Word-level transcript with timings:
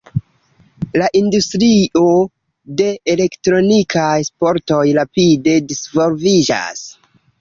La 1.01 1.09
industrio 1.19 2.03
de 2.81 2.87
elektronikaj 3.15 4.17
sportoj 4.31 4.81
rapide 4.99 5.55
disvolviĝas. 5.73 6.83